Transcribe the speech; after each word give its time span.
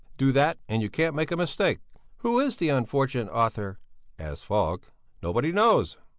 Do 0.17 0.31
that, 0.31 0.57
and 0.67 0.81
you 0.81 0.89
can't 0.89 1.13
make 1.13 1.29
a 1.29 1.37
mistake." 1.37 1.77
"Who 2.21 2.39
is 2.39 2.57
the 2.57 2.69
unfortunate 2.69 3.29
author?" 3.31 3.77
asked 4.17 4.45
Falk. 4.45 4.91
"Nobody 5.21 5.51
knows." 5.51 5.99